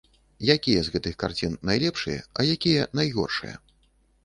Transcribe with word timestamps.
Якія 0.53 0.79
з 0.87 0.93
гэтых 0.95 1.13
карцін 1.25 1.53
найлепшыя, 1.71 2.25
а 2.39 2.47
якія 2.57 2.91
найгоршыя? 3.03 3.55